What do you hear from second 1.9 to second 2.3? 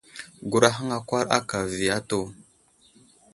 atu.